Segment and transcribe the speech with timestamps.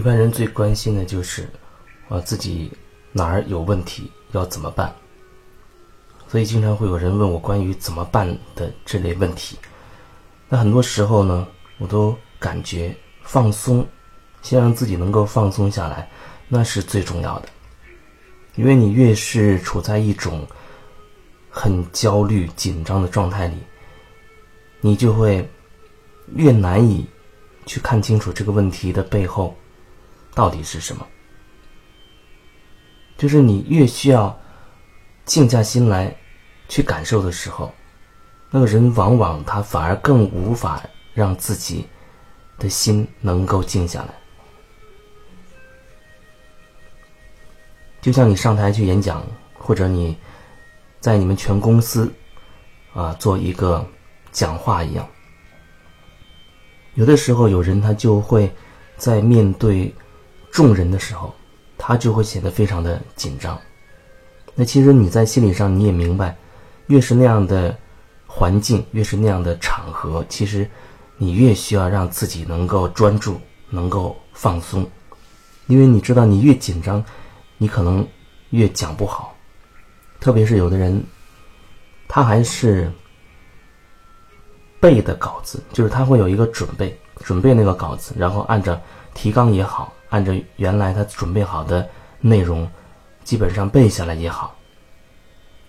[0.00, 1.46] 一般人最关心的就是，
[2.08, 2.72] 啊，自己
[3.12, 4.90] 哪儿有问题，要怎么办。
[6.26, 9.58] 所以经常会有人问我关于怎么办的这类问题。
[10.48, 13.86] 那很多时候呢，我都感觉放松，
[14.40, 16.08] 先让自己能够放松下来，
[16.48, 17.50] 那是最重要的。
[18.54, 20.48] 因为你越是处在一种
[21.50, 23.56] 很焦虑、紧张的状态里，
[24.80, 25.46] 你就会
[26.36, 27.06] 越难以
[27.66, 29.54] 去看清楚这个问题的背后
[30.40, 31.06] 到底是什么。
[33.18, 34.40] 就是你越需要
[35.26, 36.16] 静下心来
[36.66, 37.70] 去感受的时候，
[38.48, 40.82] 那个人往往他反而更无法
[41.12, 41.86] 让自己
[42.58, 44.14] 的心能够静下来。
[48.00, 50.16] 就像你上台去演讲，或者你
[51.00, 52.10] 在你们全公司
[52.94, 53.86] 啊做一个
[54.32, 55.06] 讲话一样，
[56.94, 58.50] 有的时候有人他就会
[58.96, 59.94] 在面对
[60.50, 61.34] 众人的时候，
[61.78, 63.58] 他就会显得非常的紧张。
[64.54, 66.36] 那其实你在心理上你也明白，
[66.86, 67.76] 越是那样的
[68.26, 70.68] 环境，越是那样的场合，其实
[71.16, 74.88] 你越需要让自己能够专注，能够放松，
[75.66, 77.04] 因为你知道你越紧张。
[77.62, 78.08] 你可能
[78.52, 79.36] 越讲不好，
[80.18, 81.04] 特别是有的人，
[82.08, 82.90] 他还是
[84.80, 88.80] 背的稿子，就是他会有一个准备，准备那个稿子，然后按照
[89.12, 91.88] 提纲也好，按照原来他准备好的
[92.20, 92.70] 内容，
[93.24, 94.54] 基本上背下来也好。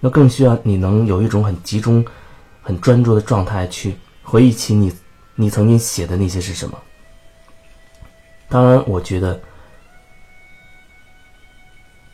[0.00, 2.04] 那更需要你能有一种很集中、
[2.60, 4.92] 很专注的状态去回忆起你
[5.36, 6.76] 你曾经写的那些是什么。
[8.48, 9.40] 当然，我觉得。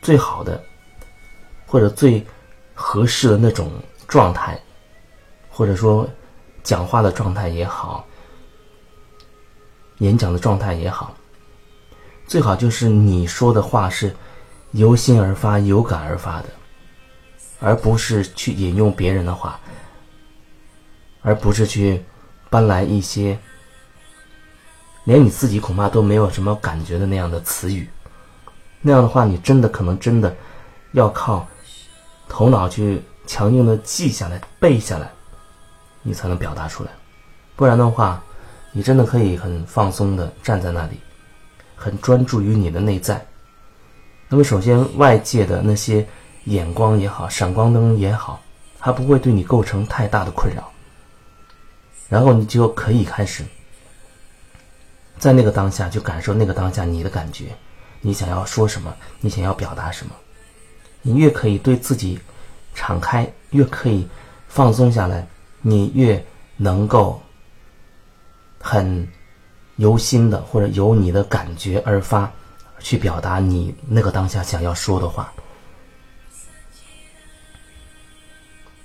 [0.00, 0.62] 最好的，
[1.66, 2.24] 或者最
[2.72, 3.68] 合适的那种
[4.06, 4.58] 状态，
[5.50, 6.08] 或者说
[6.62, 8.06] 讲话的状态也好，
[9.98, 11.14] 演讲的状态也好，
[12.28, 14.14] 最好就是你说的话是
[14.72, 16.48] 由心而发、有感而发的，
[17.58, 19.58] 而不是去引用别人的话，
[21.22, 22.04] 而不是去
[22.50, 23.38] 搬来一些
[25.04, 27.88] 连你自己恐怕都没有什么感觉的那样的词语。
[28.82, 30.36] 那样的话，你真的可能真的
[30.92, 31.48] 要靠
[32.28, 35.10] 头脑去强硬的记下来、背下来，
[36.02, 36.90] 你才能表达出来。
[37.56, 38.22] 不然的话，
[38.70, 41.00] 你真的可以很放松的站在那里，
[41.78, 43.24] 很专注于你的内在。
[44.28, 46.06] 那么，首先外界的那些
[46.44, 48.42] 眼光也好、闪光灯也好，
[48.78, 50.70] 它不会对你构成太大的困扰。
[52.08, 53.44] 然后你就可以开始
[55.18, 57.46] 在那个当下就感受那个当下你的感觉。
[58.00, 58.94] 你想要说什么？
[59.20, 60.12] 你想要表达什么？
[61.00, 62.18] 你越可以对自己
[62.74, 64.06] 敞开，越可以
[64.48, 65.26] 放松下来，
[65.62, 66.22] 你越
[66.56, 67.20] 能够
[68.60, 69.06] 很
[69.78, 72.30] 由心的或者由你的感觉而发，
[72.78, 75.32] 去表达你那个当下想要说的话。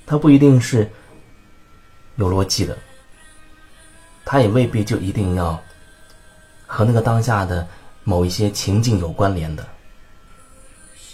[0.08, 0.90] 它不一定是
[2.16, 2.76] 有逻辑的，
[4.26, 5.62] 它也未必就一定要
[6.66, 7.68] 和那个当下的。
[8.06, 9.66] 某一些情境有关联的，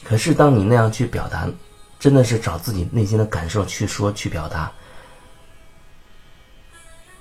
[0.03, 1.47] 可是当你那样去表达，
[1.99, 4.71] 真的是找自己内心的感受去说去表达，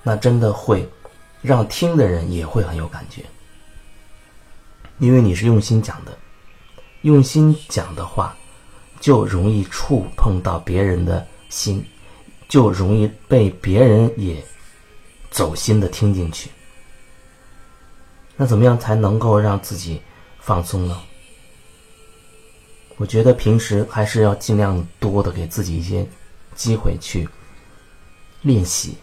[0.01, 0.89] 那真的会
[1.41, 3.23] 让听的人也会很有感觉，
[4.97, 6.17] 因为你是用心讲的，
[7.01, 8.35] 用心讲的话，
[8.99, 11.85] 就容易触碰到别人的心，
[12.49, 14.43] 就容易被别人也
[15.31, 16.49] 走心的听进去。
[18.35, 20.01] 那怎么样才能够让自己
[20.39, 21.01] 放松呢？
[22.97, 26.05] 我觉得平时还是要尽量多的给自己一些
[26.53, 27.27] 机会去
[28.41, 28.97] 练习。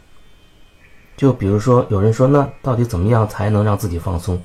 [1.17, 4.41] 就比如说，有人说，那到底怎么样才能让自己放松？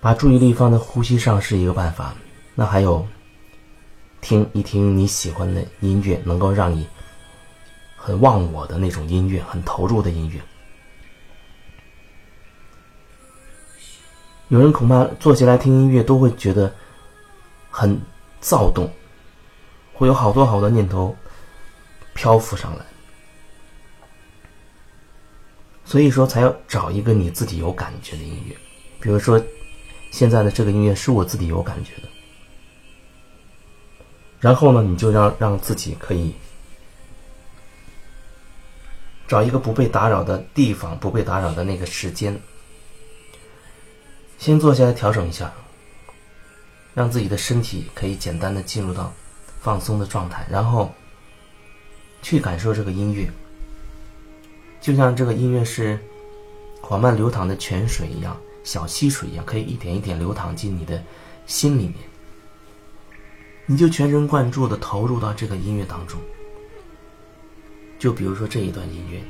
[0.00, 2.14] 把注意力放在呼吸上是一个办法。
[2.54, 3.06] 那还有，
[4.20, 6.86] 听一听你喜欢的音乐，能够让你
[7.96, 10.40] 很忘我的那种音乐，很投入的音乐。
[14.48, 16.72] 有人恐怕坐下来听音乐都会觉得
[17.70, 18.00] 很
[18.40, 18.90] 躁动，
[19.92, 21.14] 会有好多好多念头
[22.14, 22.84] 漂浮上来，
[25.88, 28.54] 所以说才要找一个你自己有感觉的音乐。
[29.00, 29.42] 比如说，
[30.10, 32.08] 现在的这个音乐是我自己有感觉的，
[34.38, 36.34] 然后呢，你就让让自己可以
[39.26, 42.38] 找一个不被打扰的地方，不被打扰的那个时间。
[44.36, 45.50] 先坐下来调整一下，
[46.92, 49.10] 让自己的身体可以简单的进入到
[49.62, 50.94] 放松的状态，然后
[52.20, 53.26] 去感受这个音乐，
[54.80, 55.98] 就像这个音乐是
[56.80, 61.02] 缓慢流淌的泉水一样，小溪水一样，可以一点一点流淌进你的
[61.46, 61.94] 心里面。
[63.66, 66.18] 你就全神贯注的投入到这个音乐当中。
[67.98, 69.20] 就比如说这一段音乐，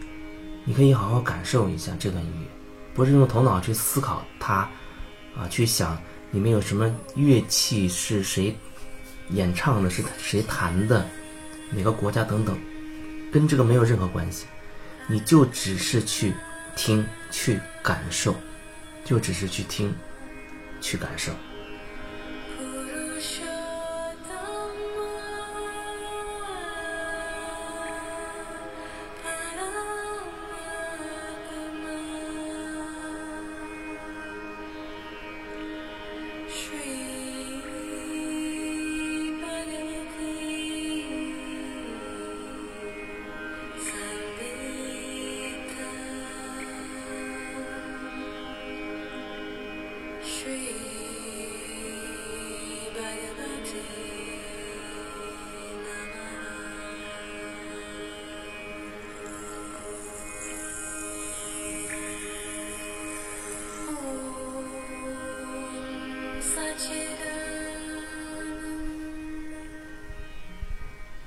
[0.65, 2.47] 你可以好好感受一下这段音乐，
[2.95, 4.69] 不是用头脑去思考它，
[5.37, 5.97] 啊，去想
[6.31, 8.55] 里面有什么乐器是谁
[9.31, 11.05] 演唱的，是谁弹的，
[11.71, 12.57] 哪个国家等等，
[13.33, 14.45] 跟这个没有任何关系，
[15.11, 16.35] 你就只是去
[16.77, 18.37] 听，去感受，
[19.05, 19.93] 就只是去听，
[20.81, 21.33] 去感受。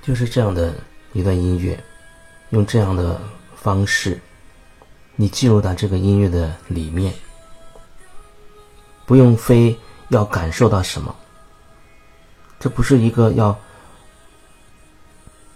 [0.02, 0.74] 就是这样的
[1.12, 1.78] 一段音乐，
[2.50, 3.20] 用这样的
[3.54, 4.20] 方式，
[5.14, 7.14] 你进入到这个音乐的里面，
[9.06, 9.78] 不用非
[10.08, 11.14] 要感受到什么，
[12.58, 13.56] 这不是一个要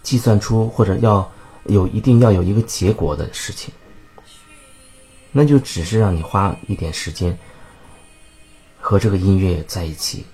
[0.01, 1.29] 计算出或者要
[1.65, 3.73] 有一定要有一个结果的事情，
[5.33, 7.37] 那就只是让你花一点时间
[8.79, 10.25] 和这个音乐在一起，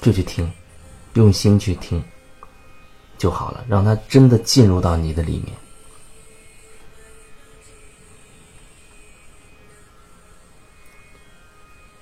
[0.00, 0.50] 就去听，
[1.12, 2.02] 用心去听。
[3.18, 5.54] 就好了，让它真的进入到你的里面。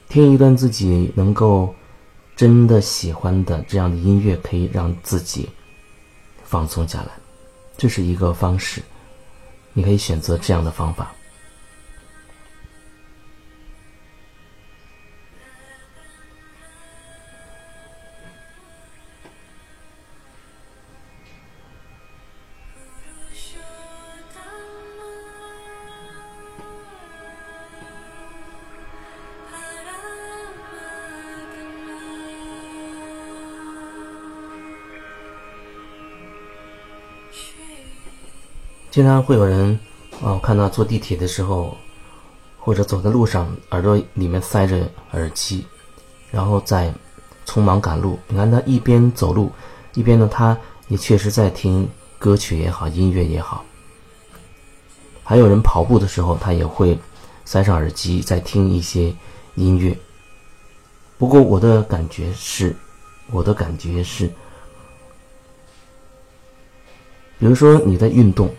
[0.08, 1.74] 听一段自己能够
[2.36, 5.48] 真的喜欢的这样的音乐，可以让自己
[6.44, 7.12] 放松下来，
[7.78, 8.82] 这是一个方式。
[9.72, 11.14] 你可以选择这样的方法。
[38.92, 39.80] 经常会有人，
[40.22, 41.74] 啊，我看到坐地铁的时候，
[42.58, 45.64] 或者走在路上，耳朵里面塞着耳机，
[46.30, 46.92] 然后在
[47.46, 48.18] 匆忙赶路。
[48.28, 49.50] 你看他一边走路，
[49.94, 50.54] 一边呢，他
[50.88, 53.64] 也确实在听歌曲也好，音乐也好。
[55.24, 56.98] 还有人跑步的时候，他也会
[57.46, 59.10] 塞上耳机，在听一些
[59.54, 59.96] 音乐。
[61.16, 62.76] 不过我的感觉是，
[63.30, 64.26] 我的感觉是，
[67.38, 68.54] 比如说你在运动。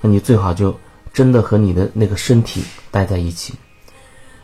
[0.00, 0.74] 那你最好就
[1.12, 3.54] 真的和你的那个身体待在一起，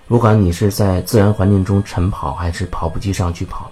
[0.06, 3.70] 不管你是在自然环境中晨跑，还是跑步机上去跑，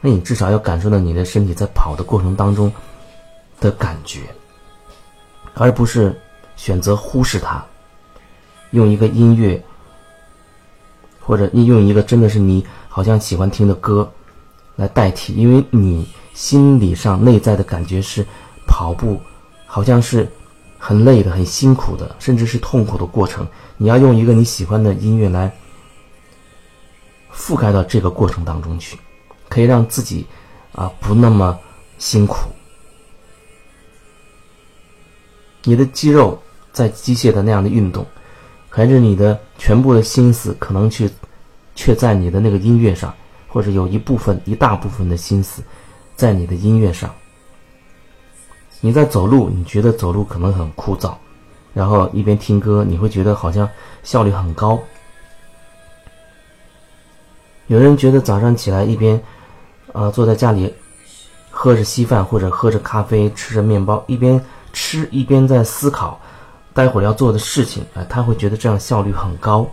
[0.00, 2.72] 那你至少要感受到你的身体在跑的过程当中
[3.58, 4.20] 的感觉，
[5.54, 6.16] 而不是
[6.54, 7.64] 选择忽视它，
[8.70, 9.60] 用一个音乐
[11.18, 14.08] 或者你用一个真的是你好像喜欢听的歌
[14.76, 18.24] 来代替，因为你心理上内在的感觉是
[18.66, 19.20] 跑步。
[19.72, 20.28] 好像是
[20.76, 23.46] 很累的、很辛苦的，甚至是痛苦的过程。
[23.76, 25.48] 你要用一个你喜欢的音乐来
[27.32, 28.98] 覆盖到这个过程当中去，
[29.48, 30.26] 可以让自己
[30.72, 31.56] 啊不那么
[31.98, 32.50] 辛苦。
[35.62, 36.36] 你的肌肉
[36.72, 38.04] 在机械的那样的运动，
[38.68, 41.08] 还是你的全部的心思可能去
[41.76, 43.14] 却在你的那个音乐上，
[43.46, 45.62] 或者有一部分、一大部分的心思
[46.16, 47.14] 在你的音乐上。
[48.80, 51.14] 你在走路，你觉得走路可能很枯燥，
[51.74, 53.68] 然后一边听歌，你会觉得好像
[54.02, 54.78] 效率很高。
[57.66, 59.20] 有人觉得早上起来一边，
[59.92, 60.74] 呃，坐在家里
[61.50, 66.18] 喝着稀饭或者喝着咖啡，吃着面包，一边吃一边在思考
[66.72, 69.68] 待会儿要做的事情，哎，他会觉得这样效率很高。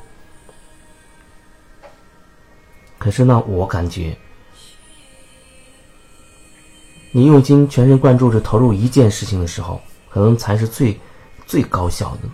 [2.99, 4.17] 可是呢，我感觉。
[7.17, 10.95] 你用心、全神贯注着投入一件事情的时候，可能才是最、
[11.47, 12.29] 最高效的。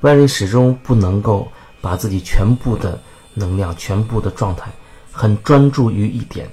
[0.00, 3.02] 不然，你始终不能够把自己全部的
[3.34, 4.70] 能量、全部的状态，
[5.10, 6.48] 很专注于一点。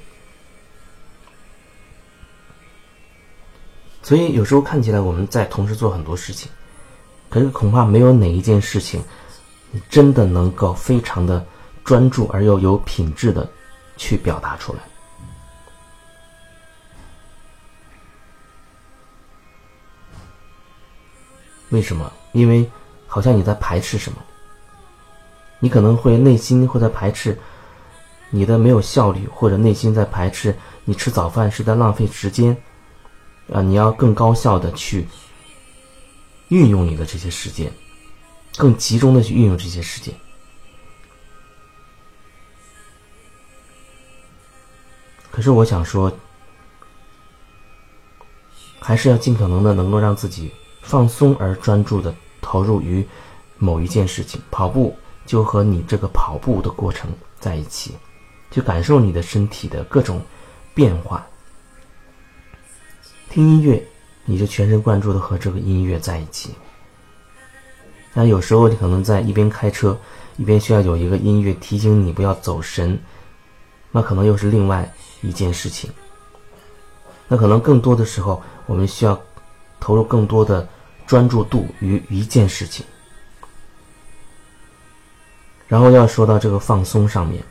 [4.02, 6.50] 所以，有时候看起来我们在同时做很多事情，
[7.30, 9.00] 可是恐怕没有哪一件事情，
[9.70, 11.46] 你真的能够非常的
[11.84, 13.48] 专注而又有品质的
[14.00, 14.80] 去表达出来。
[21.70, 22.12] 为什么？
[22.32, 22.68] 因为
[23.06, 24.18] 好像你在排斥什么，
[25.60, 27.38] 你可能会内心会在排斥
[28.32, 32.58] 你的没有效率，或者内心在排斥你吃早饭是在浪费时间，
[33.54, 35.08] 啊，你要更高效的去
[36.48, 37.72] 运用你的这些时间，
[38.58, 40.12] 更集中的去运用这些时间。
[45.40, 46.12] 可是我想说，
[48.78, 50.52] 还是要尽可能的能够让自己。
[50.82, 53.08] 放松而专注的投入于
[53.58, 54.94] 某一件事情，跑步
[55.26, 57.96] 就和你这个跑步的过程在一起，
[58.52, 60.22] 去感受你的身体的各种
[60.74, 61.26] 变化。
[63.30, 63.82] 听音乐，
[64.26, 66.54] 你就全神贯注的和这个音乐在一起。
[68.14, 69.98] 那有时候你可能在一边开车，
[70.36, 73.00] 一边需要有一个音乐提醒你不要走神，
[73.90, 75.90] 那可能又是另外一件事情。
[77.28, 79.20] 那可能更多的时候，我们需要
[79.80, 80.68] 投入更多的。
[81.10, 82.86] 专注度于一件事情，
[85.68, 87.44] 然后要说到这个放松上面，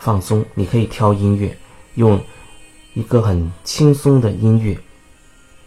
[0.00, 1.56] 放松，你可以挑音乐，
[1.94, 2.20] 用
[2.94, 4.76] 一个很轻松的音乐。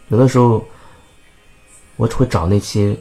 [0.08, 0.62] 有的时候，
[1.96, 2.94] 我会找那些，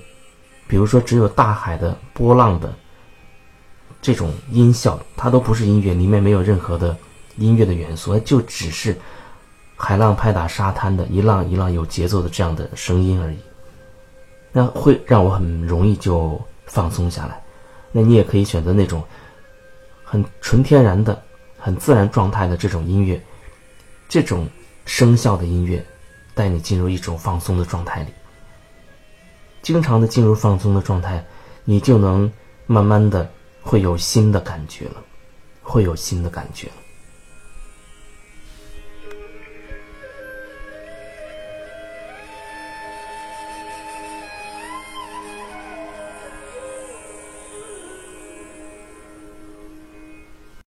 [0.66, 2.74] 比如说只有大海的波浪的
[4.02, 6.98] 这种音效，它都不是音乐，里面没有任何的
[7.38, 8.96] 音乐的元素，就只是
[9.76, 13.38] 海浪拍打沙滩的一浪一浪有节奏的这样的声音而已。
[14.52, 17.42] 那会让我很容易就放松下来。
[17.92, 19.04] 那你也可以选择那种
[20.04, 21.22] 很纯天然的、
[21.58, 23.22] 很自然状态的这种音乐，
[24.10, 24.48] 这种
[24.86, 25.84] 声效的音乐，
[26.34, 28.10] 带你进入一种放松的状态里。
[29.62, 31.24] 经常的进入放松的状态，
[31.66, 32.32] 你就能
[32.66, 33.30] 慢慢的
[33.62, 34.96] 会有新的感觉了，
[35.62, 36.70] 会有新的感觉。